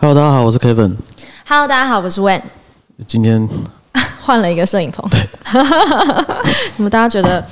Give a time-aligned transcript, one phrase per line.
[0.00, 0.94] Hello，大家好，我是 Kevin。
[1.44, 2.40] Hello，大家好，我是 Wen，
[3.08, 3.48] 今天
[4.22, 5.04] 换了一个摄影棚。
[5.10, 5.20] 对，
[6.78, 7.44] 你们大家觉得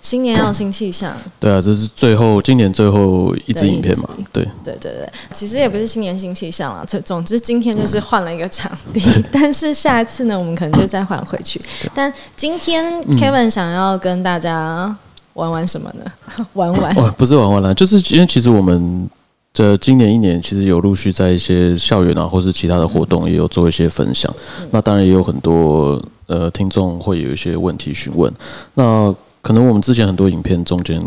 [0.00, 1.14] 新年要有新气象？
[1.38, 4.08] 对啊，这是最后今年最后一支影片嘛？
[4.32, 6.82] 对，对对对，其实也不是新年新气象了。
[6.86, 11.60] 总总之，今天就是换了一个场地，但是下一次呢，我们可能就再换回去。
[11.94, 14.96] 但今天嗯 Kevin 想要跟大家
[15.34, 16.10] 玩玩什么呢？
[16.54, 19.06] 玩玩哇，不是玩玩了，就是因为其实我们
[19.52, 24.32] 这今年一年其实有陆续在一些校园啊，或是其他的活动也有做一些分享。
[24.70, 28.32] 那当然也有很多呃听众会有一些问题询问。
[28.74, 31.02] 那可能我们之前很多影片中间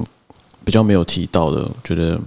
[0.66, 2.20] 比较没有提到的，我觉得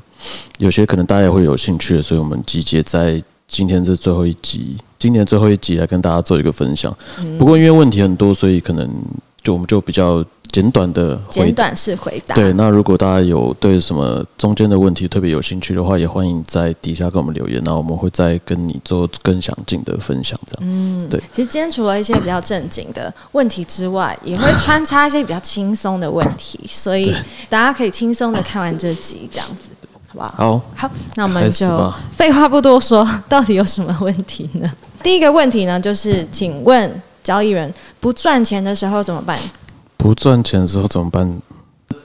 [0.58, 6.96] 有些可能大家也会有兴趣的，所以我们集结在今天这最后一集，今年最后一集来跟大家做一个分享。
[7.38, 8.90] 不过因为问题很多，所以可能
[9.42, 10.24] 就我们就比较
[10.56, 12.34] 简短的回简短式回答。
[12.34, 20.38] 对，那如果大家有对什么中间的问题特别有兴趣的话，也欢迎在底下给我们留言，那我们会再跟你做更详尽的分享。
[20.46, 27.14] 这样，嗯对其实今天除了一些比较正经的问题之外，也会穿插一些比较轻松的问题，所以
[27.50, 29.70] 大家可以轻松的看完这集，这样子，
[30.06, 30.32] 好不好？
[30.36, 34.72] 好，好，那我们就废话不多说，到底有什么问题呢？
[35.02, 39.38] 第一个问题呢，就是请问交易人不赚钱的时候怎么办？
[40.06, 41.42] 不赚钱的时候怎么办？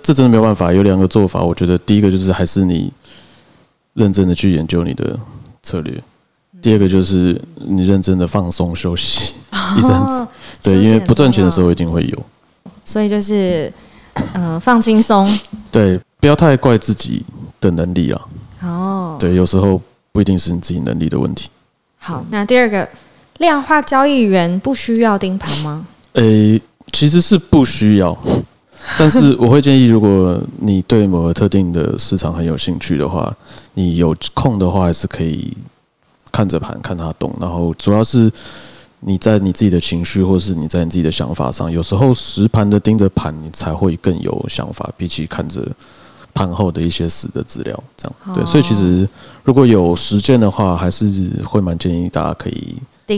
[0.02, 1.44] 这真的没有办法，有两个做法。
[1.44, 2.92] 我觉得第一个就是还是你
[3.94, 5.20] 认真的去研究你的
[5.62, 6.04] 策略，
[6.64, 9.36] 第二个就是你认真的放松休息
[9.78, 10.24] 一阵子。
[10.24, 10.28] 哦
[10.64, 12.26] 对，因为不赚钱的时候一定会有。
[12.84, 13.72] 所以就是
[14.34, 15.28] 嗯、呃放轻松
[15.72, 17.24] 对，不要太怪自己
[17.60, 18.22] 的能力啊。
[18.64, 19.18] 哦。
[19.20, 19.80] 对，有时候
[20.12, 21.50] 不一定是你自己能力的问题。
[22.00, 22.90] 好，那第二个
[23.38, 25.86] 量化交易员不需要盯盘吗？
[26.14, 26.60] 诶、
[26.92, 28.18] 其实是不需要，
[28.98, 33.36] 但是我会建议，如果你对某个特定的市场很有兴趣的话，
[33.74, 35.56] 你有空的话，还是可以
[36.32, 37.36] 看着盘看它动。
[37.40, 38.32] 然后主要是
[39.00, 45.66] 你在你自己的情绪，或是你在你自己的想法上，有时候实盘的盯着盘，你才会更有想法，比起看着
[46.34, 47.84] 盘后的一些死的资料。
[47.98, 49.08] 这样对，所以其实
[49.44, 51.10] 如果有时间的话，还是
[51.46, 52.76] 会蛮建议大家可以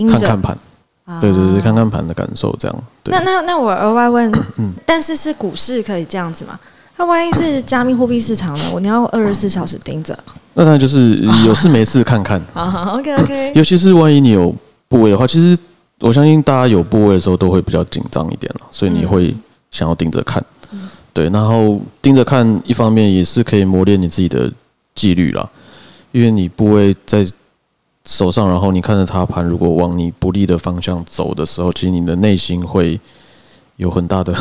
[0.08, 0.58] 看看盘。
[1.06, 2.84] 啊对对对，看看盘的感受，这样。
[3.04, 6.58] 对那那那我额外问，嗯但是是股市可以这样子吗？
[6.98, 8.64] 那万一是加密货币市场呢？
[8.74, 10.18] 我你要二十四小时盯着
[10.54, 11.16] 那当然就是
[11.46, 14.54] 有事没事看看， 啊？OK OK，尤其是万一你有
[14.88, 15.58] 部位的话，其实
[16.00, 19.36] 我相信大家有部位的时候都会比较紧张一点了，所以你会
[19.72, 20.44] 想要盯着看。
[21.14, 24.52] 对，然后盯着看，一方面也是可以磨练你自己的
[24.96, 25.48] 纪律啦，
[26.12, 27.26] 因为你部位在
[28.06, 33.00] 手上，然后你看着它盘如果往你不利的方向走的时候，其实你的内心会
[33.78, 34.34] 有很大的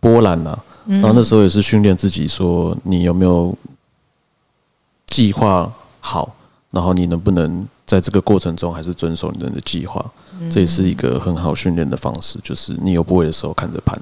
[0.00, 3.56] 波澜呐、然后那时候也是训练自己，说你有没有
[5.06, 6.34] 计划好，
[6.70, 10.04] 然后你能不能在这个过程中还是遵守你的计划，
[10.50, 12.38] 这也是一个很好训练的方式。
[12.42, 13.98] 就是你有不会的时候看着盘，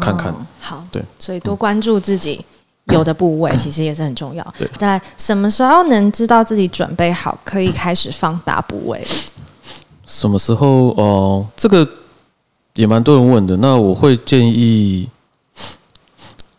[0.00, 0.32] 看看。
[0.32, 2.42] 哦好，对，所以多关注自己
[2.94, 4.54] 有的部位，其实也是很重要。
[4.56, 9.06] 对再来，什么时候能知道自己准备好，可以开始放大部位？
[10.06, 11.86] 什么时候哦、这个
[12.74, 13.56] 也蛮多人问的。
[13.58, 15.08] 那我会建议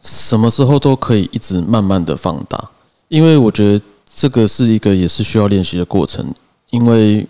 [0.02, 2.70] 什么时候都可以一直慢慢的放大，
[3.08, 6.34] 因为我觉得这个是一个也是需要练习的过程。
[6.70, 7.28] 因为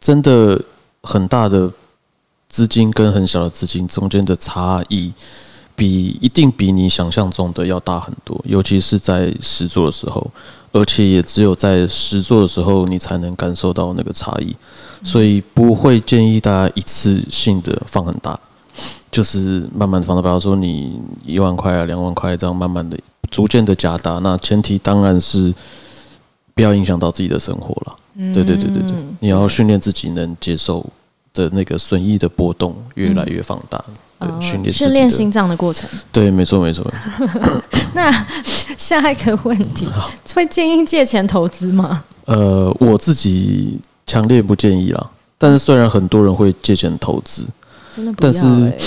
[0.00, 0.60] 真的
[1.04, 1.70] 很大的
[2.48, 5.12] 资金跟很小的资金中间的差异，
[5.76, 10.26] 比一定比你想象中的要大很多，尤其是在实做的时候，
[10.72, 14.56] 而且也只有在实做的时候，你才能感受到那个差异。
[15.04, 18.40] 所以不会建议大家一次性的放很大，
[19.12, 20.22] 就是慢慢的放大。
[20.22, 22.98] 比方说你一万块啊、两万块这样慢慢的、
[23.30, 24.18] 逐渐的加大。
[24.20, 25.54] 那前提当然是
[26.54, 27.96] 不要影响到自己的生活了。
[28.32, 30.84] 对对对对对，你要训练自己能接受
[31.34, 33.84] 的那个损益的波动越来越放大。
[34.40, 35.88] 训练训练心脏的过程。
[36.10, 36.84] 对，没错没错。
[37.94, 38.26] 那
[38.76, 39.86] 下一个问题，
[40.34, 42.04] 会建议借钱投资吗？
[42.26, 45.10] 呃，我自己强烈不建议啦。
[45.38, 47.46] 但是虽然很多人会借钱投资，
[47.94, 48.78] 真的但是欸。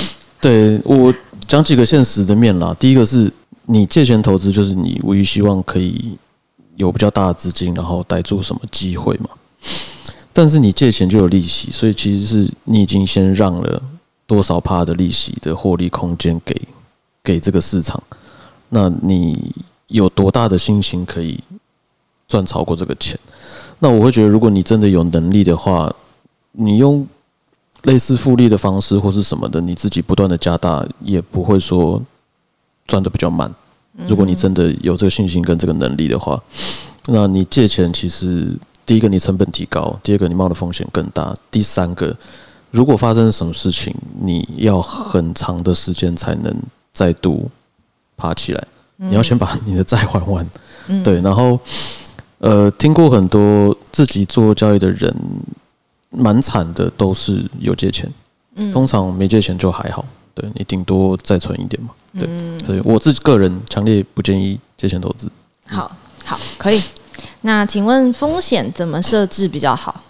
[0.42, 1.14] 对我
[1.48, 2.76] 讲几个现实的面啦。
[2.80, 3.32] 第一个是
[3.66, 6.18] 你借钱投资，就是你唯一希望可以
[6.78, 9.30] 有比较大的资金，然后逮住什么机会嘛。
[10.32, 13.82] 但是你借钱就有利息，所以其实是你已经先让了
[14.30, 16.56] 多少趴的利息的获利空间给
[17.24, 18.02] 给这个市场。
[18.70, 19.52] 那你
[19.88, 21.40] 有多大的信心可以
[22.28, 23.20] 赚超过这个钱？
[23.80, 25.92] 那我会觉得，如果你真的有能力的话，
[26.52, 27.08] 你用
[27.84, 32.00] 类似复利的方式或是什么的，你自己不断的加大，也不会说
[32.86, 33.52] 赚的比较慢。
[34.08, 36.40] 如果你真的有这个信心跟这个能力的话，
[37.08, 38.56] 那你借钱其实
[38.86, 42.16] 第一个你成本提高，第二个你冒的风险更大，第三个，
[42.72, 46.56] 如果发生什么事情，你要很长的时间才能
[46.94, 47.50] 再度
[48.16, 48.68] 爬起来，
[48.98, 50.48] 你要先把你的债还完。
[51.04, 51.60] 对，然后
[52.40, 55.16] 呃，听过很多自己做交易的人，
[56.10, 58.12] 蛮惨的，都是有借钱。
[58.56, 61.90] 嗯，通常没借钱就还好，对你顶多再存一点嘛。
[62.18, 62.28] 对，
[62.66, 65.30] 所以我自己个人强烈不建议借钱投资。
[65.66, 65.96] 好，
[66.26, 66.82] 好，可以。
[67.42, 70.02] 那请问风险怎么设置比较好？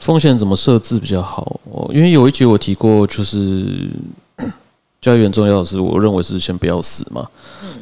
[0.00, 1.60] 风险怎么设置比较好？
[1.70, 3.90] 哦，因为有一集我提过，就是
[5.00, 7.28] 交易员重要的是，我认为是先不要死嘛。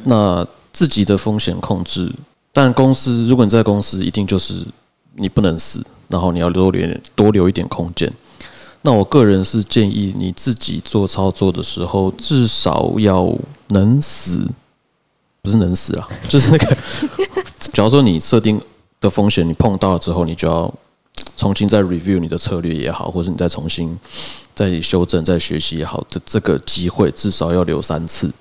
[0.03, 2.11] 那自己的风险控制，
[2.53, 4.65] 但公司如果你在公司，一定就是
[5.15, 8.11] 你不能死，然后你要多留多留一点空间。
[8.81, 13.33] 那我个人是建议你自己做操作的时候，至少要
[13.67, 14.45] 能死，
[15.41, 16.77] 不是能死啊，就是那个，
[17.73, 18.61] 假如说你设定
[19.01, 20.73] 的风险你碰到了之后，你就要
[21.37, 23.97] 重新再 review 你的策略也好，或是你再重新
[24.55, 28.31] 再修正、再学习也好，这这个机会至少要留三次。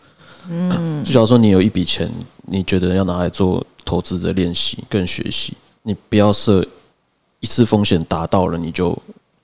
[0.49, 2.11] 嗯， 就假如说你有一笔钱，
[2.47, 6.65] 你觉得要拿来做投资的练习跟学习，你不要设
[7.41, 8.97] 一次风险达到了，你就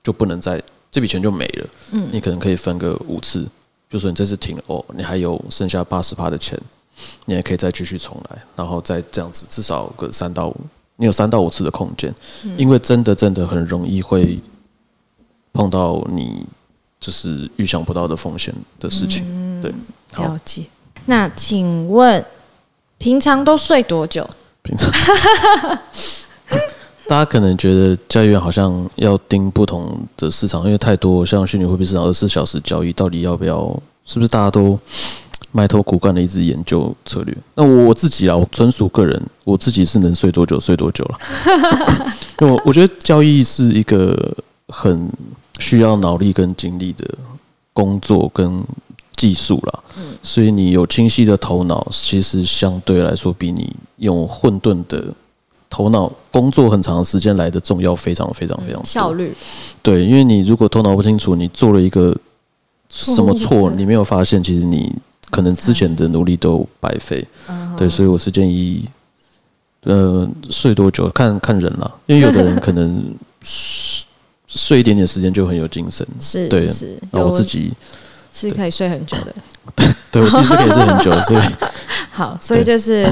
[0.03, 0.61] 就不能再。
[0.91, 3.45] 这笔钱就没了，嗯，你可能可以分个五次，
[3.89, 6.57] 就说你这次停了哦，你还有剩下八十趴的钱，
[7.25, 10.55] 你还可以再继续重来，然后再这样子，至少个三到五，
[10.97, 12.13] 你有三到五次的空间，
[12.57, 14.39] 因为真的真的很容易会
[15.53, 16.45] 碰到你
[16.99, 19.73] 就是预想不到的风险的事情，对，
[20.15, 20.63] 了解。
[21.05, 22.25] 那请问
[22.97, 24.27] 平常都睡多久？
[24.61, 24.89] 平常。
[27.07, 33.79] 大家可能觉得交易员好像要盯不同的市场，因为太多像虚拟货币市场二十四小时交易，到底要不要？
[34.07, 34.79] 是不是大家都
[35.55, 37.33] 埋头苦干的一直研究策略？
[37.55, 41.17] 那我自己啊，我纯属个人，我自己是能睡多久睡多久了。
[42.45, 44.35] 我我觉得交易是一个
[44.67, 45.09] 很
[45.59, 47.05] 需要脑力跟精力的
[47.71, 48.61] 工作跟
[49.15, 49.83] 技术啦。
[49.97, 55.05] 嗯，所以你有清晰的头脑，其实相对来说比你用混沌的。
[55.67, 59.33] 头脑工作很长时间来的重要，非常非常非常效率。
[59.81, 62.15] 对，因为你如果头脑不清楚，你做了一个
[62.87, 64.93] 什么错，你没有发现，其实你
[65.35, 67.25] 可能之前的努力都白费。
[67.77, 68.87] 对，所以我是建议，
[69.83, 73.03] 呃，睡多久看看人啦，因为有的人可能
[74.47, 76.07] 睡一点点时间就很有精神。
[76.21, 76.97] 是，对，是。
[77.11, 77.73] 那我自己
[78.31, 79.35] 是可以睡很久的。
[79.75, 81.43] 对，对我自己是可以睡很久，所以
[82.11, 83.05] 好，所以就是。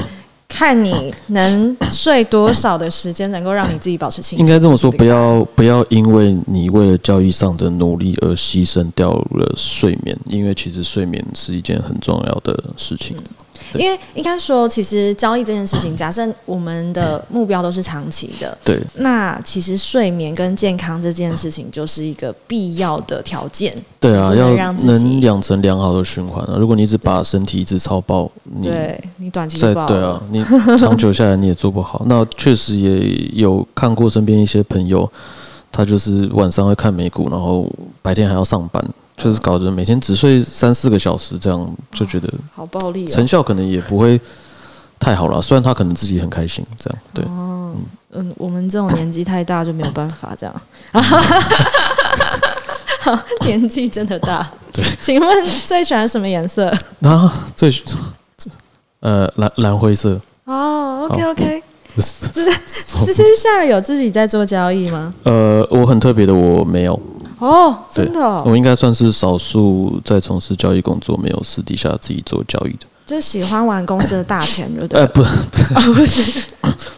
[0.56, 4.46] 看你能睡多少的时间，能够让你自己保持清醒。
[4.46, 13.16] 应该这么说，不要不要因为你为了交易上的努力而牺牲掉了睡眠，因为其实睡眠是一件很重要的事情。
[13.74, 23.74] 因为应该说，其实交易这件事情，假设我们的目标都是长期的，对，那其实睡眠跟健康这件事情就是一个必要的条件。
[24.00, 26.56] 对啊，要能养成良好的循环啊！
[26.58, 28.30] 如果你一直把身体一直超爆，
[28.62, 30.44] 对你短期在对啊，你
[30.78, 32.02] 长久下来你也做不好。
[32.06, 35.10] 那确实也有看过身边一些朋友，
[35.72, 37.66] 他就是晚上会看美股，然后
[38.02, 38.84] 白天还要上班。
[39.16, 44.20] 就是搞得每天只睡三四个小时，这样就觉得好暴力，成效可能也不会
[44.98, 45.40] 太好了。
[45.40, 47.24] 虽然他可能自己很开心，这样对。
[47.26, 47.74] 哦，
[48.12, 50.62] 嗯，我们这种年纪太大就没有办法这样。
[53.42, 54.46] 年纪真的大。
[54.72, 56.66] 对，请问最喜欢什么颜色？
[57.02, 57.70] 啊，最
[59.00, 60.20] 呃蓝蓝灰色。
[60.44, 61.62] 哦，OK OK。
[61.98, 65.14] 私私下有自己在做交易吗？
[65.22, 67.00] 呃，我很特别的，我没有。
[67.44, 72.86] 哦，真的，我应该算是少数在从事交易工作，没有私底下自己做交易的。
[73.04, 75.00] 就喜欢玩公司的大钱，对不对？
[75.00, 75.22] 呃，不，
[75.92, 76.42] 不是，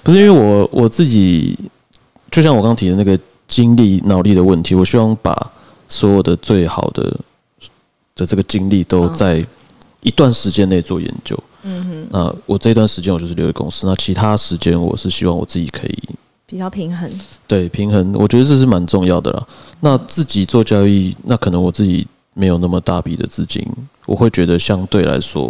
[0.05, 1.59] 不是，因为我我自己，
[2.31, 5.35] 就像我刚提的那个精力、脑力的问题，我希望把
[5.89, 7.03] 所有的最好的
[8.15, 9.45] 的这个精力都在
[10.03, 11.37] 一段时间内做研究。
[11.65, 15.99] 嗯哼，那我这段时间我就是留在公司，那其他时间我是希望我自己可以。
[16.49, 17.11] 比较平衡，
[17.49, 19.45] 对平衡，我觉得这是蛮重要的啦。
[19.81, 23.67] 那自己做交易，那可能我自己没有那么大笔的资金，
[24.07, 25.45] 我会觉得相对来说，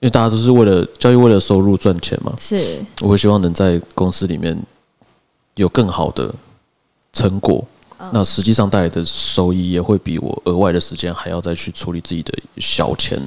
[0.00, 4.56] 因为大家都是为了交易，为了收入赚钱嘛，是，我会希望能在公司里面
[5.54, 6.34] 有更好的
[7.12, 7.64] 成果，
[8.12, 13.20] 那实际上带来的收益也会比我额外的时间还要再去处理自己的小钱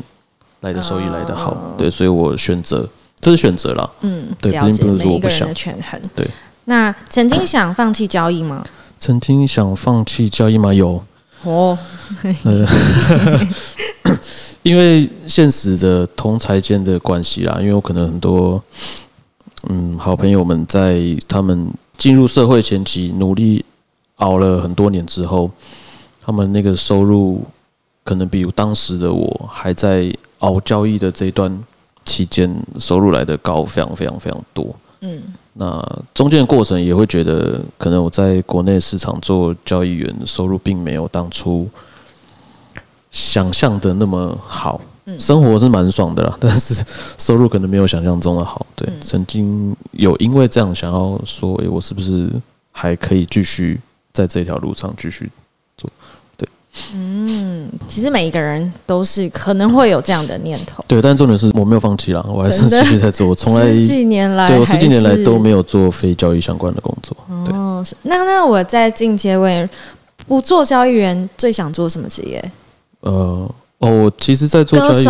[0.61, 1.75] 来的收益来的好。
[1.77, 2.87] 对，所以我选择。
[3.21, 5.97] 这是选择了，嗯，对，了解每一个人的权衡。
[6.13, 6.29] 对，
[6.65, 8.61] 那曾经想放弃交易吗？
[9.03, 10.73] 曾经想放弃交易吗？
[10.73, 11.03] 有
[11.43, 11.77] 哦，
[14.63, 18.63] 因为现实的同财间的关系啦，因为我可能很多
[19.67, 23.65] 嗯好朋友们在他们进入社会前期努力
[24.15, 25.51] 熬了很多年之后，
[26.21, 27.43] 他们那个收入
[28.05, 31.61] 可能比当时的我还在熬交易的这一段
[32.05, 34.73] 期间收入来的高，非常非常非常多。
[35.01, 35.21] 嗯，
[35.53, 41.69] 那中间的过程也会觉得，可能我在国内市场做交易员，收入并没有当初
[43.11, 44.81] 想象的那么好。
[45.19, 46.81] 生活是蛮爽的啦，但是
[47.17, 48.65] 收入可能没有想象中的好。
[48.73, 52.29] 对，曾经有因为这样想要说，诶，我是不是
[52.71, 53.81] 还可以继续
[54.13, 55.29] 在这条路上继续
[55.75, 55.89] 做？
[56.73, 60.83] 对，嗯，其实每一个人都是可能会有这样的念头。
[60.87, 63.27] 对，但重点是我没有放弃啦，我还是继续在做。
[63.29, 67.15] 我 从来十几年来，对我十几年来都没有做非交易相关的工作。
[67.53, 69.69] 哦，那那我在进阶问，
[70.27, 72.51] 不做交易员，最想做什么职业？
[73.01, 73.49] 呃。
[73.79, 75.05] 哦，我其实，在做交易。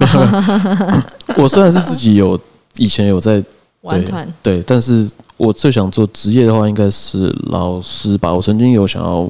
[1.40, 2.38] 我虽然是自己有
[2.76, 3.42] 以前有在
[3.80, 8.30] 玩团，对，但是我最想做职业的话，应该是老师吧。
[8.30, 9.26] 我曾经有想要，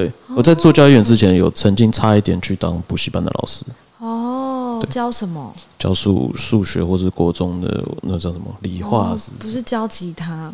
[0.00, 3.64] 对我在做教育员之前，有曾经差一点去当补习班的老师。
[3.98, 5.52] 哦，教什么？
[5.78, 9.14] 教数数学，或是国中的那叫什么理化？
[9.38, 10.50] 不是教吉他。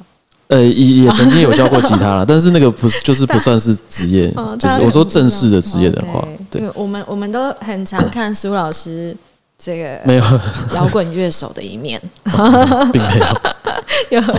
[0.49, 9.17] 呃，也也曾经有教过吉他了， 但是那个不是，就是不算是职业，就是我说正式的职业的话，对，我们我们都很常看苏老师
[9.59, 10.25] 这个没有
[10.77, 12.01] 摇滚乐手的一面，
[12.93, 13.27] 并没有，
[14.11, 14.35] 有有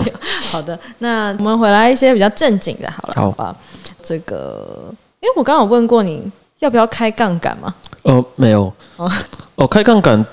[0.50, 3.54] 好的，那我们回来一些比较正经的，好了，好吧，
[4.08, 7.74] 这个，因为我刚刚有问过你要不要开杠杆嘛？
[8.04, 8.72] 呃，没有，
[9.56, 10.24] 哦，开杠杆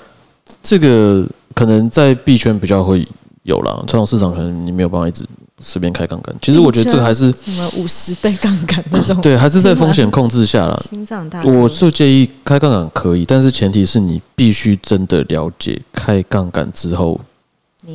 [0.62, 3.06] 这个可能在币圈比较会
[3.42, 5.26] 有啦，传统市场可能你没有办法一直。
[5.58, 10.78] 随便开杠杆，其实我觉得这个还是什么五十倍杠杆那种，对，还是在风险控制下啦。
[10.84, 17.18] 心脏大，我是建议开杠杆可以，但是前提是你必须真的了解开杠杆之后，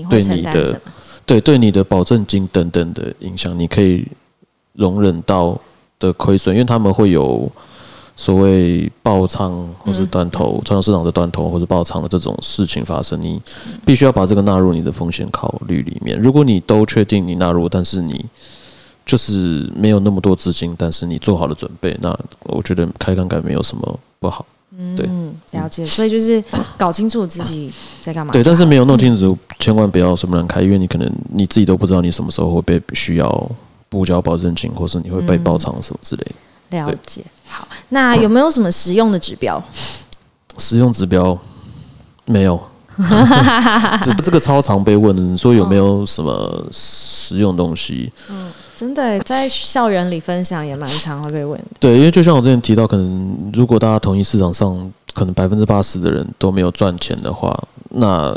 [0.10, 0.82] 对你的
[1.24, 4.08] 对对你的保证金等等的影响，你可以
[4.74, 5.56] 容忍到
[6.02, 7.50] 的亏损，因为他们会有。
[8.14, 13.42] 所谓爆仓或是断头，传统市场的断头或者爆仓的这种事情发生，你
[13.84, 16.20] 必须要把这个纳入你的风险考虑里面。
[16.20, 18.24] 如果你都确定你纳入，但是你
[19.06, 24.46] 就是没有那么多资金，但是你做好了准备，那我觉得开杠杆没有什么不好。
[24.96, 25.10] 对，
[25.52, 25.84] 了解。
[25.84, 26.44] 所以就是
[26.78, 28.34] 搞清楚自己在干嘛。
[28.34, 33.52] 对，但是没有弄清楚，千万不要什么人开，因为你可能你自己都不知道你什么时候会被需要
[33.92, 36.80] 补交保证金，或是你会被爆仓什么之类的。
[36.80, 39.62] 了解，好，那有没有什么实用的指标？
[40.58, 41.38] 实用指标
[42.24, 42.58] 没有，
[44.02, 48.12] 这这个超常被问，说有没有什么实用东西？
[48.30, 51.66] 嗯，真的在校园里分享也蛮常会被问的。
[51.78, 58.34] 对，因为就像我之前提到，可能如果大家同意市场上可能百分之八十的人都没有赚钱的话，那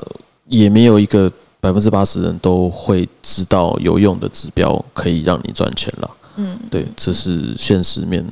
[0.49, 1.30] 也没有一个
[1.64, 6.11] 百分之八十人都会知道有用的指标可以让你赚钱了。
[6.37, 8.23] 嗯，对，这是现实面。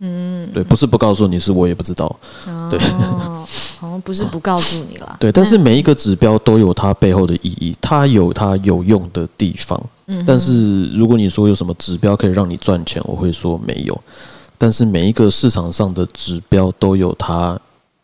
[0.00, 2.14] 嗯，对，不是不告诉你，是我也不知道。
[2.68, 2.76] 对，
[3.78, 5.16] 好像不是不告诉你了。
[5.20, 9.80] 对，但是每一个指标都有它背后的意义，它有它有用的地方。
[10.06, 13.98] 嗯，但是如果你说有什么指标可以让你赚钱，我会说没有。
[14.58, 17.56] 但是每一个市场上的指标都有它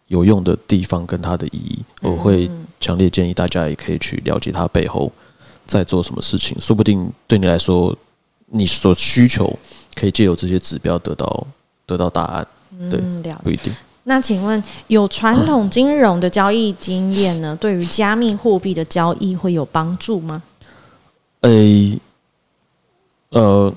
[0.07, 2.49] 有用的地方跟它的意义，我会
[2.80, 5.12] 强烈建议大家也可以去了解它背后
[5.64, 7.96] 在做什么事情，说不定对你来说。
[8.52, 9.56] 你所需求
[9.94, 11.46] 可以借由这些指标得到
[11.87, 12.44] 得到答案，
[12.90, 13.00] 对，
[13.44, 13.72] 不一定。
[14.02, 17.56] 那请问，有传统金融的交易经验呢？
[17.60, 20.42] 对于加密货币的交易会有帮助吗？
[21.42, 21.96] 诶，
[23.30, 23.72] 呃，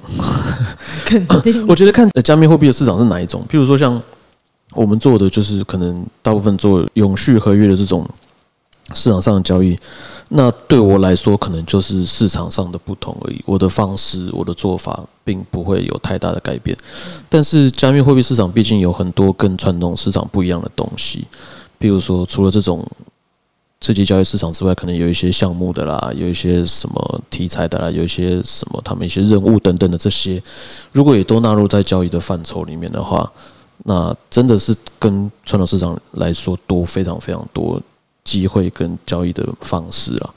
[1.05, 1.67] 肯定。
[1.67, 4.01] 我觉得看加密货币的市场是哪一种，譬如说像
[4.72, 8.10] 我们做的，就是可能大部分做永续合约的这种。
[8.94, 9.78] 市场上的交易，
[10.30, 13.42] 那对我来说可能就是市场上的不同而已。
[13.46, 16.78] 我的方式、我的做法，并不会有太大的改变。
[17.30, 21.26] 但是加密货币市场毕竟有很多跟传统市场不一样的东西，
[21.78, 22.86] 比如说除了这种
[23.82, 30.42] 刺激交易市场之外，可能有一些项目的啦，有一些什么题材的啦，有一些什么他们一些任务等等的这些，
[30.94, 33.30] 如果也都纳入在交易的范畴里面的话，
[33.86, 37.82] 那真的是跟传统市场来说多非常非常多。
[38.24, 40.34] 机会跟交易的方式啊，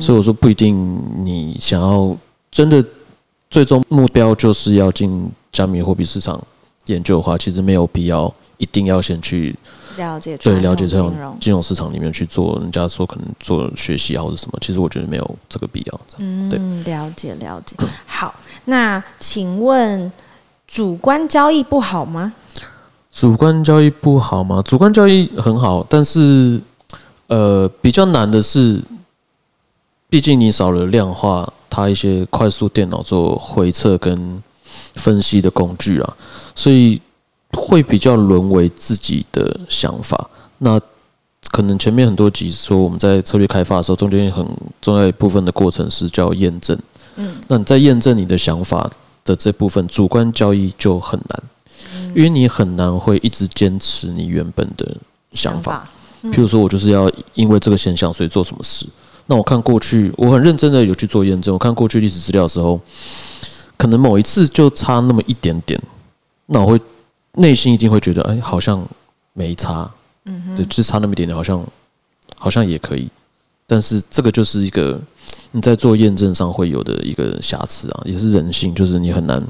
[0.00, 2.16] 所以我说不一定你想要
[2.50, 2.84] 真的
[3.48, 6.42] 最终目标就是要进加密货币市场
[6.86, 9.54] 研究的话，其实没有必要一定要先去
[9.96, 16.00] 了解对了解这种金融市场里面去做，人家说可能做学习啊或者什么，其实我觉得没有这个必要。
[16.18, 16.58] 嗯，对，
[16.92, 17.76] 了解了解。
[18.06, 20.10] 好，那请问
[20.66, 22.32] 主观交易不好吗？
[23.12, 24.60] 主观交易不好吗？
[24.64, 26.60] 主观交易很好，但是。
[27.28, 28.82] 呃，比较难的是，
[30.08, 34.42] 毕竟你少了量化它一些快速电脑做回测跟
[34.94, 36.16] 分析的工具啊，
[36.54, 37.00] 所以
[37.52, 40.28] 会比较沦为自己的想法。
[40.58, 40.80] 那
[41.50, 44.46] 可能前面很多集说我们在策略开发的时候，中间很
[44.80, 46.78] 重要一部分的过程是叫验证。
[47.16, 48.90] 嗯，那你在验证你的想法
[49.24, 51.42] 的这部分，主观交易就很难，
[52.14, 54.96] 因为你很难会一直坚持你原本的
[55.32, 55.88] 想法。
[56.32, 58.86] 譬如说，我就是要因为这个现象，所以做什么事。
[59.26, 61.52] 那我看过去，我很认真的有去做验证。
[61.52, 62.80] 我看过去历史资料的时候，
[63.76, 65.80] 可能某一次就差那么一点点，
[66.46, 66.80] 那我会
[67.34, 68.86] 内心一定会觉得，哎，好像
[69.34, 69.90] 没差。
[70.24, 71.64] 嗯哼，对，就差那么一点点，好像
[72.36, 73.08] 好像也可以。
[73.66, 74.98] 但是这个就是一个
[75.52, 79.46] 你在做验证上会有的一个瑕疵啊，也是人性，就是你很难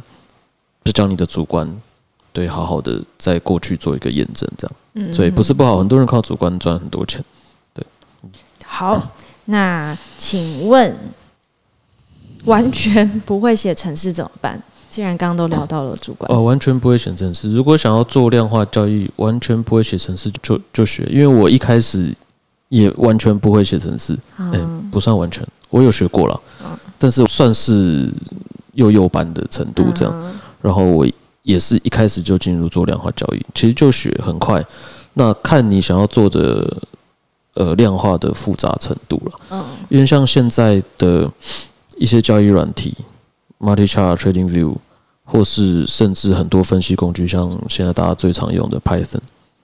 [0.82, 1.72] 就将你的主观
[2.38, 4.76] 对好好的在过去做一个验证，这样。
[4.94, 7.20] 嗯，所以不是不好，很多人靠主观赚很多钱。
[7.74, 7.84] 对，
[8.64, 9.10] 好。
[9.46, 10.96] 那请问，
[12.44, 14.62] 完全不会写程式怎么办？
[14.88, 17.52] 既然刚刚都聊到了主管，哦，完全不会写程式。
[17.52, 22.14] 如果想要做量化交易，完全不会写程式就就学，因为我一开始
[22.68, 26.40] 也完全不会写程式，嗯，不算完全，我有学过了，
[26.98, 28.08] 但是算是
[28.74, 30.34] 幼幼班的程度这样。
[30.60, 31.06] 然后我
[31.48, 34.64] 也是一开始就进入做量化交易，其实就学很快。
[35.14, 36.76] 那看你想要做的。
[37.54, 39.40] 呃，量化的复杂程度了。
[39.50, 41.28] 嗯，因为像现在的
[41.96, 42.94] 一些交易软体
[43.58, 44.76] ，Multi Chart Trading View，
[45.24, 49.18] 或是甚至很多分析工具，像现在大家最常用的 Python，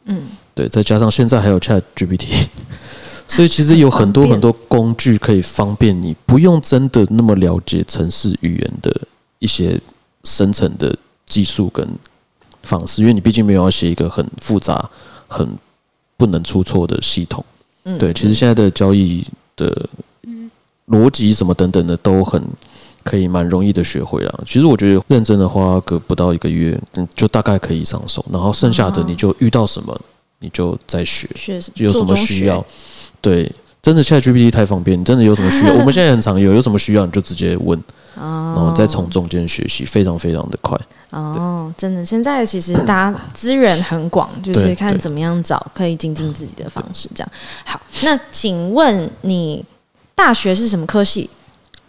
[0.06, 0.22] 嗯，
[0.56, 2.46] 对，再加上现在还有 Chat GPT，
[3.28, 8.92] 所以其实有很多 很多工具可以方便你，不用真的那么了解城市语言的
[9.38, 9.80] 一些
[10.24, 11.86] 深层的技术跟
[12.62, 14.88] 方式，因为你毕竟没有要写一个很复杂、
[15.28, 15.48] 很
[16.16, 17.44] 不能出错的系统。
[17.84, 19.22] 嗯对，其实现在的交易
[19.56, 19.88] 的
[20.88, 22.42] 逻辑什么等等的都很
[23.02, 24.44] 可以蛮容易的学会了。
[24.46, 28.24] 其实我觉得认真的话，隔不到一个月，嗯，就大概可以上手。
[28.32, 30.00] 然后剩下的你就遇到什么
[30.38, 31.28] 你就再学，
[31.74, 32.64] 有什么需要？
[33.20, 33.50] 对，
[33.84, 35.74] 真的现在 GPT 太方便，你真的有什么需要？
[35.76, 37.78] 我们现在很常有，有什么需要你就直接问，
[38.16, 40.80] 然后再从中间学习，非常非常的快。
[41.10, 47.10] 哦，真的，现在其实大家资源很广，就是看怎么样找可以精进自己的方式。
[47.14, 47.30] 这样
[47.66, 49.62] 好，那请问你
[50.14, 51.28] 大学是什么科系？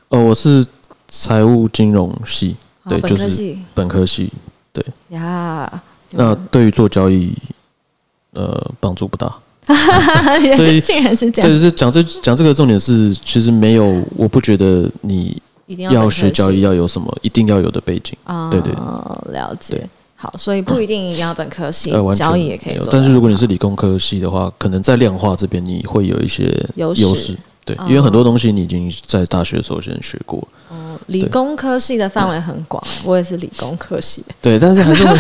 [0.09, 0.67] 呃，我是
[1.07, 2.57] 财务金融系，
[2.89, 4.33] 对，就是本科系，
[4.73, 5.81] 对呀。
[6.11, 7.33] 那对于做交易，
[8.33, 9.33] 呃，帮助不大。
[10.55, 15.41] 所以竟然是这样，就是讲这讲这个重点是，其实没有，我不觉得你。
[15.67, 18.51] 一定要学交易要有什么一定要有的背景啊？
[18.51, 18.71] 对对，
[19.33, 19.81] 了解。
[20.15, 22.87] 好，所以不一定一定要本科系，交易也可以做。
[22.91, 27.35] 但是如果你是理工科系的话，可能在量化这边你会有一些优势。
[27.65, 30.47] 对，因为很多东西你已经在大学的时候先学过。
[30.69, 34.23] 哦，理工科系的范围很广，我也是理工科系。
[34.39, 35.17] 对，但是还是会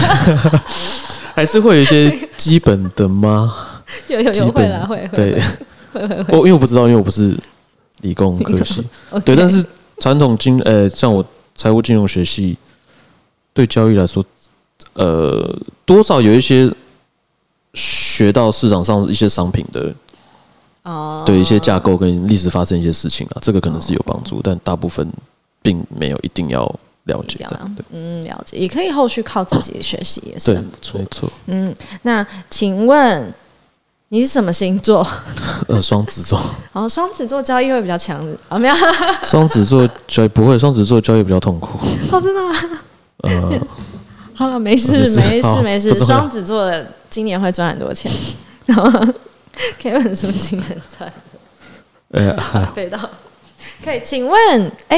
[1.33, 3.51] 还是会有一些基本的吗？
[4.07, 5.39] 有有有会啦会对
[5.93, 6.37] 会会会。
[6.37, 7.37] 我因为我不知道，因为我不是
[8.01, 8.83] 理工科系。
[9.23, 9.65] 对，但是。
[9.97, 12.57] 传统金，呃，像我财务金融学系，
[13.53, 14.21] 对交易来说，
[14.91, 16.69] 呃，多少有一些
[17.73, 19.95] 学到市场上一些商品的，
[20.83, 25.09] 哦，对一些架构跟历史发生一些事情啊，这个可能是有帮助，但大部分
[25.61, 26.65] 并没有一定要
[27.05, 27.57] 了解的。
[27.91, 30.99] 嗯，了解也可以后续靠自己学习也是很不错。
[30.99, 31.31] 没错。
[31.45, 33.33] 嗯，那请问？
[34.15, 35.05] 你是什么星座？
[35.67, 36.39] 呃，双子座。
[36.71, 38.57] 哦，双子座交易会比较强啊？
[38.57, 38.75] 没有。
[39.25, 41.77] 双子座交易不会，双子座交易比较痛苦。
[42.13, 42.79] 哦，真的吗？
[43.23, 43.59] 呃，
[44.33, 44.99] 好了，没事，
[45.29, 45.93] 没事，没事。
[45.93, 48.09] 双子座的今年会赚很多钱。
[48.65, 48.89] 然后
[49.81, 51.11] 可以问说今年赚？
[52.13, 52.97] 哎，飞到
[53.83, 53.99] 可以？
[54.01, 54.97] 请问，哎，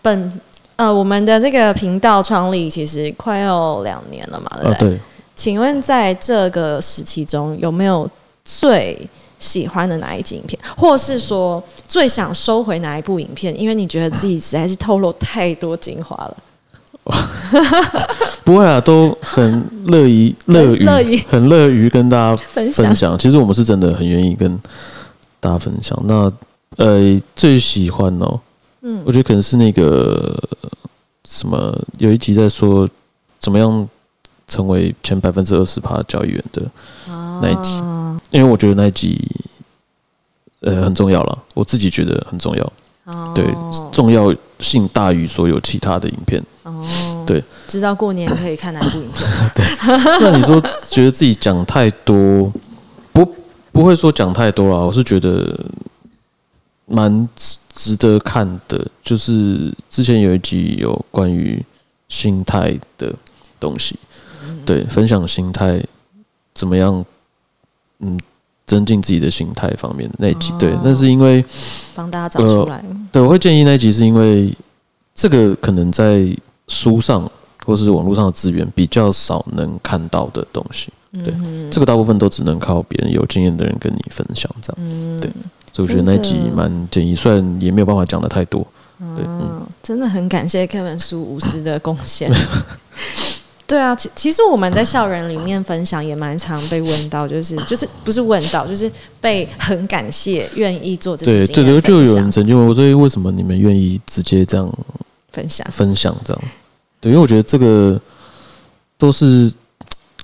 [0.00, 0.40] 本
[0.76, 4.50] 呃，我们的这个频道创立其实快要两年了嘛？
[4.62, 4.98] 对不对？
[5.36, 8.08] 请问在这个时期中有没有？
[8.44, 13.58] 最喜欢的哪一集影片，或是说最想收回哪一部影片？
[13.60, 16.36] 因为你觉得自己实在是透露太多精华了。
[18.44, 23.18] 不会啊，都很乐意乐于 乐于很乐于跟大家分享。
[23.18, 24.58] 其实我们是真的很愿意跟
[25.40, 25.98] 大家分享。
[26.04, 26.32] 那
[26.76, 28.40] 呃，最喜欢哦，
[28.80, 30.34] 嗯，我觉得可能是那个
[31.28, 32.88] 什么，有一集在说
[33.38, 33.86] 怎么样
[34.48, 36.62] 成为前百分之二十趴交易员的
[37.42, 37.82] 那一集。
[38.34, 39.16] 因为我觉得那一集，
[40.62, 41.38] 呃，很重要了。
[41.54, 42.72] 我自己觉得很重要，
[43.32, 43.46] 对，
[43.92, 46.42] 重要性大于所有其他的影片。
[46.64, 46.84] 哦，
[47.24, 49.30] 对，知道过年可以看哪部影片？
[49.54, 49.64] 对。
[50.20, 52.52] 那你说觉得自己讲太多，
[53.12, 53.24] 不
[53.70, 54.84] 不会说讲太多啊？
[54.84, 55.56] 我是觉得
[56.86, 57.28] 蛮
[57.72, 61.64] 值得看的，就是之前有一集有关于
[62.08, 63.14] 心态的
[63.60, 63.96] 东西，
[64.66, 65.80] 对，分享心态
[66.52, 67.04] 怎么样，
[68.00, 68.18] 嗯，
[68.66, 71.44] 增进自己的心态方面那一集，对，那是因为
[71.94, 74.52] 帮大家找出来，对，我会建议那一集是因为
[75.14, 76.26] 这个可能在
[76.68, 77.30] 书上
[77.64, 80.92] 或是网络上的资源比较少能看到的东西。
[81.22, 81.32] 对，
[81.70, 85.16] 这个大部分都只能靠别人有经验的人跟你分享，这样。
[85.18, 85.30] 对，
[85.72, 88.66] 所以我觉得那集蛮建议，虽然也没有办法讲的太多。
[88.98, 92.28] 对，嗯，真的很感谢 Kevin 叔无私的贡献。
[93.66, 101.46] 对啊，其其实我们在校园里面分享也蛮常被问到，就是就是不是问到，就是被很感谢愿意做这些。
[101.46, 104.70] 对对，就有人曾经问我，所以为什么你们愿意直接这样
[105.32, 106.42] 分享分享这样？
[107.00, 108.00] 对，因为我觉得这个
[108.98, 109.52] 都是。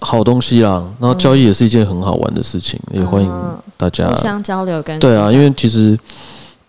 [0.02, 3.30] 好东西啦，然后交易也是一件很好玩的事情，也欢迎
[3.76, 5.94] 大家互相交流跟对啊，因为其实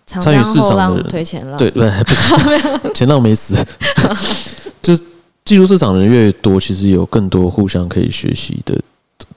[0.05, 3.55] 参与市场的人推前浪，对对，不是 前浪没死，
[4.83, 4.93] 就
[5.43, 8.79] 技术市场的人越多，其实有更多互相可以学习的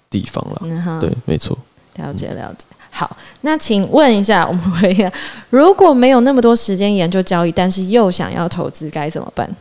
[0.09, 0.99] 地方了。
[1.01, 1.59] 对，没错，
[1.97, 2.67] 了解了解。
[2.91, 5.13] 好，那请问一下，我们回
[5.51, 9.57] 如果没有那么多时间研究交易，但是又想要投资，该怎么办？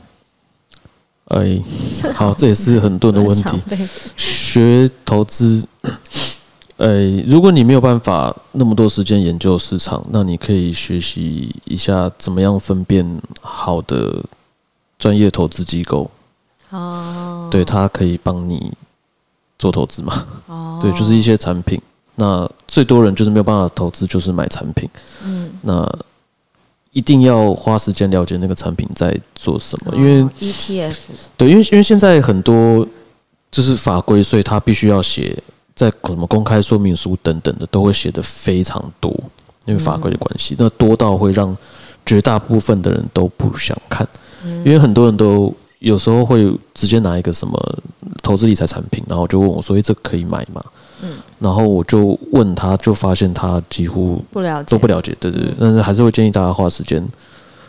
[1.30, 1.60] 哎，
[2.14, 3.58] 好，这也是很多人的问题。
[4.16, 5.66] 学投资，
[6.78, 14.24] 哎，如果你没有办法那么多时间研究市场，那你可以学习一下怎么样分辨好的
[15.00, 16.12] 专业投资机构。
[16.74, 18.72] 哦，对，他可以帮你
[19.58, 20.28] 做投资嘛？
[20.48, 21.82] 哦， 对，就是一些产品。
[22.16, 24.90] 那最多人就是没有办法投资，就是买产品。
[25.24, 25.90] 嗯，那。
[26.96, 30.96] 一定要花时间了解那个产品在做什么，因为 ETF
[31.36, 32.88] 对，因为因为现在很多
[33.50, 35.36] 就是法规，所以他必须要写
[35.74, 39.12] 在什么公开说明书等等的，都会写的非常多，
[39.66, 41.58] 因为法规的关系，那多到会让
[42.06, 44.08] 绝大部分的人都不想看，
[44.64, 45.52] 因为很多人都
[45.84, 47.54] 有时候会直接拿一个什么
[48.22, 50.64] 投资理财产品，然后就问我，所以这可以买吗？
[51.02, 55.54] 嗯，然后我就问他，就发现他几乎不了解，都不了解，对对对。
[55.60, 57.06] 但是还是会建议大家花时间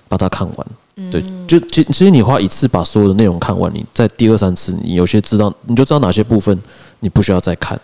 [0.07, 0.67] 把它看完。
[1.11, 6.57] 对，就其其实你花一次把所有的内容看完，你在第二三次，你有些知道，你就知道哪些部分
[7.01, 7.79] 你不需要再看，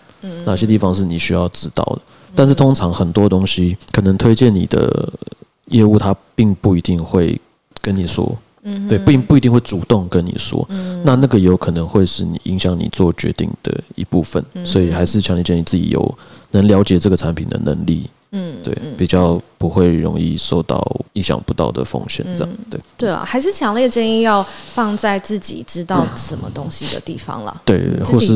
[0.44, 2.00] 哪些地方是你需要知道的。
[2.36, 5.12] 但是通常很多东西，可能推荐你的
[5.66, 7.40] 业务，他并不一定会
[7.82, 8.32] 跟你说。
[8.62, 10.66] 嗯，对，不不一定会主动跟你说，
[11.02, 16.18] 那那个有可能会是你影响你做决定的一部分，所以还是强烈建议自己有
[16.50, 22.78] 能了解这个产品的能力，嗯，对，比较不会容易受到意想不到的风险，这样对。
[22.98, 28.32] 对啊，还是强烈建议要放在自己知道什么东西的地方了，对，或是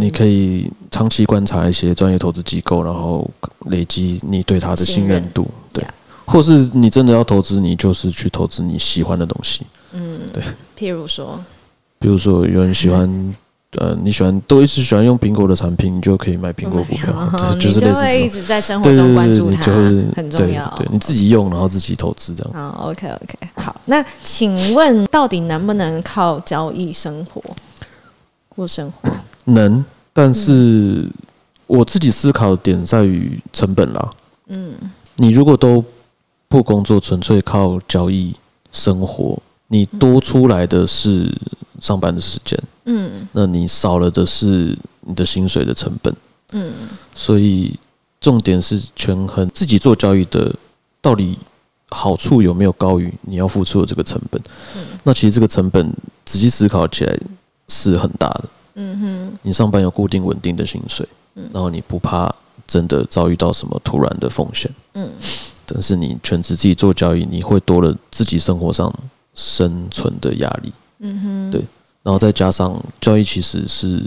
[0.00, 3.30] 你可以长期观察一些专业投资机构，然后
[3.66, 5.84] 累积你对他的信任度，对。
[6.28, 9.62] 或是你真的要投资，你就是去投资你喜欢的东西。
[9.92, 10.42] 嗯，对。
[10.76, 11.42] 譬如说，
[11.98, 13.34] 比如说有人喜欢，
[13.78, 17.12] 呃，你喜欢都一直喜欢用苹果的产品，你就可以买苹果股票。
[17.36, 19.72] 对，就是类似一直在生活中关注它，
[20.14, 20.72] 很重要。
[20.76, 22.52] 对，你自己用，然后自己投资这样。
[22.52, 23.38] 好，OK OK。
[23.56, 27.42] 好，那请问到底能不能靠交易生活
[28.48, 29.10] 过生活？
[29.44, 31.08] 能，但是
[31.66, 34.10] 我自己思考点在于成本啦。
[34.48, 34.74] 嗯，
[35.16, 35.84] 你如果都
[36.48, 38.34] 不工作，纯粹靠交易
[38.72, 41.30] 生活，你多出来的是
[41.78, 46.14] 上班的时间，嗯，那你少了的是你的薪水的成本，
[46.52, 46.72] 嗯，
[47.14, 47.78] 所以
[48.18, 50.54] 重点是权衡自己做交易的
[51.02, 51.38] 到底
[51.90, 54.40] 好处有没有高于你要付出的这个成本，
[54.74, 55.92] 嗯，那其实这个成本
[56.24, 57.14] 仔细思考起来
[57.68, 58.44] 是很大的，
[58.76, 62.34] 嗯哼，你上班有固定稳定的薪水，嗯，然后你不怕
[62.66, 65.12] 真的遭遇到什么突然的风险，嗯。
[65.70, 68.92] 但是你全职自己做交易，你会多了自己生活上
[69.34, 70.72] 生存的压力。
[71.00, 71.60] 嗯哼，对，
[72.02, 74.02] 然后再加上交易其实是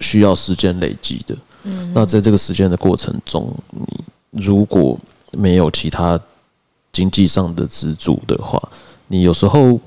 [0.00, 1.34] 需要时间累积的。
[1.64, 4.98] 嗯，那在这个时间的过程中，你如果
[5.32, 6.20] 没有其他
[6.92, 8.60] 经济上的资助的话，
[9.08, 9.80] 你有时候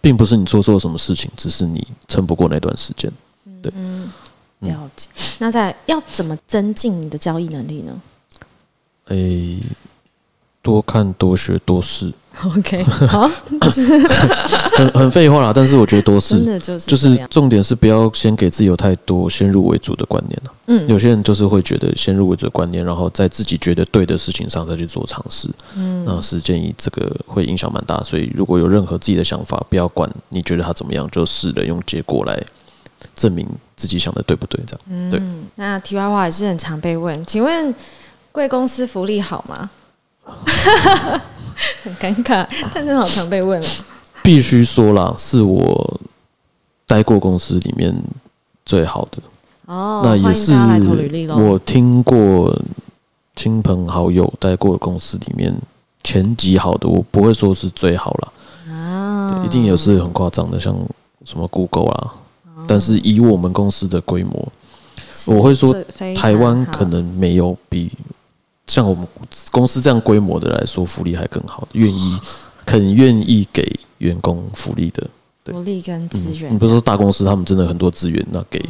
[0.00, 3.10] 并不是你做错什么事情，只是你撑不过那段时间。
[3.62, 4.12] 对，嗯
[4.60, 5.08] 了解。
[5.38, 8.00] 那在要怎么增进你的交易能力呢？
[9.06, 9.58] 诶。
[10.68, 12.12] 多看多学多试
[12.44, 13.26] ，OK， 好，
[14.76, 20.52] 很很废话啦，但是我觉得多试，真的就是就是重点是不要先给自己有太多先入为主的观念了。
[20.66, 25.48] 嗯，有些人就是会觉得先入为主的观念，然后在自己觉得对的事情上再去做尝试。
[25.74, 32.38] 嗯，那是建议这个会影响蛮大，所以如果有任何自己的想法，不要管你觉得他怎么样，就试着用结果来
[33.14, 34.60] 证明自己想的对不对。
[34.66, 35.22] 这样，嗯，对。
[35.54, 37.74] 那题外话也是很常被问，请问
[38.30, 39.70] 贵公司福利好吗？
[41.82, 43.66] 很尴尬，但是好常被问了。
[44.22, 46.00] 必须说啦，是我
[46.86, 47.94] 待过公司里面
[48.66, 49.18] 最好的
[49.66, 50.02] 哦。
[50.04, 50.52] 那也是
[51.32, 52.54] 我听过
[53.36, 55.54] 亲朋好友待过的公司里面
[56.04, 58.32] 前几好的，我不会说是最好了
[58.74, 59.42] 啊。
[59.44, 60.76] 一定也是很夸张的，像
[61.24, 62.14] 什么 Google 啊。
[62.66, 64.52] 但是以我们公司的规模，
[65.26, 65.74] 我会说
[66.14, 67.90] 台湾可能没有比
[68.68, 69.04] 像我们
[69.50, 72.18] 公司这样规模的来说福利还更好，愿意
[72.64, 75.04] 肯愿意给员工福利的
[75.46, 76.52] 福利跟资源。
[76.52, 78.62] 你不是说大公司他们真的很多资源，那给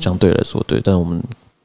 [0.00, 1.22] 相对来说对，但我们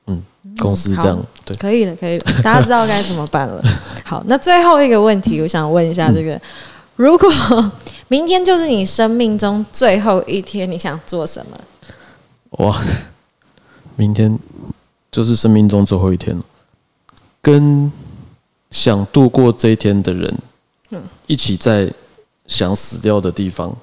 [0.07, 0.21] 嗯
[0.59, 3.63] 公司这样对可以了，可以了，大家知道该怎么办了。
[4.03, 6.39] 好，那最后一个问题，我想问一下这个：
[6.97, 7.31] 如果
[8.09, 11.57] 明天就是你生命中最后一天，你想做什么？
[12.65, 12.77] 哇，
[13.95, 14.37] 明天
[15.11, 16.43] 就是生命中最后一天了，
[17.41, 17.91] 跟
[18.71, 20.37] 想度过这一天的人，
[20.91, 21.91] 嗯，一起在
[22.47, 23.75] 想死掉的地方，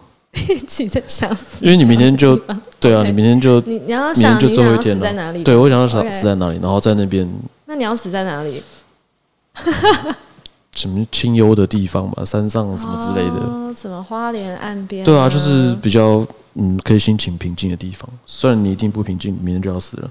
[0.49, 2.37] 一起在想死，因为你明天就
[2.79, 5.43] 对啊，你明天就你你要想就最后一天在哪里？
[5.43, 7.29] 对我想要死死在哪里，然后在那边。
[7.67, 8.63] 那你要死在哪里？
[10.77, 15.03] 什么清幽的地方嘛，山上什么之类的，什么花莲岸边？
[15.05, 18.07] 对啊，就是比较嗯，可以心情平静的地方。
[18.27, 20.11] 虽然你一定不平静，明天就要死了。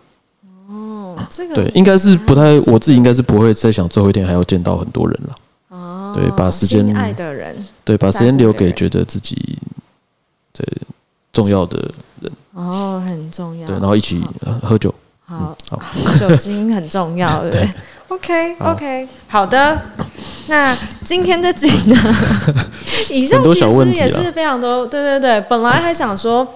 [1.18, 5.36] 哦，这个对，应该是不太，我自己应该是不会再想最后一天还要见到很多人了。
[5.70, 9.58] 哦，对，把时间爱的人，对，把时间留给觉得自己
[10.54, 10.66] 对
[11.34, 12.32] 重要的人。
[12.54, 13.68] 哦，很重要。
[13.68, 14.24] 对，然后一起
[14.62, 14.94] 喝酒。
[15.28, 15.82] 好，好，
[16.20, 17.68] 酒精很重要， 对。
[18.08, 19.82] OK，OK， 好的。
[20.48, 21.98] 那今天这集呢？
[23.10, 24.86] 以上其实也是非常多。
[24.86, 26.48] 对对对，本来还想说，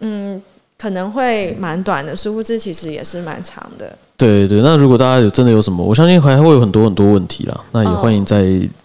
[0.00, 0.40] 嗯，
[0.78, 3.92] 可能会蛮短的，殊不知其实也是蛮长的。
[4.16, 7.60] 对对，那如果大家有真的有什么，我相信还会有很多很多问题啦。
[7.72, 8.42] 那也欢迎在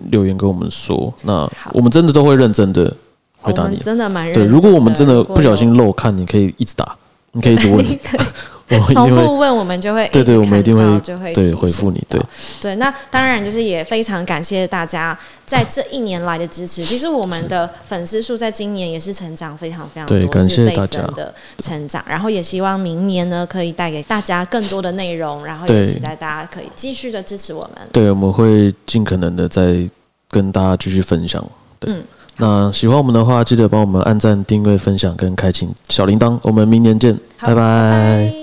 [0.09, 1.13] 留言跟我们说。
[1.23, 2.91] 那我们真的都会认真的
[3.37, 4.45] 回答你，真的蛮认对。
[4.45, 6.95] 如果我们真的不小心漏看，你可以一直打，
[7.31, 7.85] 你可以一直问。
[8.93, 12.19] 重复问我们就会对对，我们一定会就会对回复你对
[12.61, 12.75] 对。
[12.77, 16.83] 那当然就是也非常感谢大家在这一年来的支持。
[16.83, 22.03] 其实我们的粉丝数在今年也是成长非常非常多，是倍增的成长。
[22.07, 27.87] 然后也希望明年呢可以带给大家更多的内容，然后也期待大家可以继续的支持我们。
[27.91, 29.87] 对，我们会尽可能的再
[30.31, 31.45] 跟大家继续分享。
[31.81, 32.01] 嗯，
[32.37, 36.39] 那喜欢我们的话，记得帮我们按赞、订阅、分享跟开启小铃铛。
[36.41, 38.42] 我们明年见，拜拜。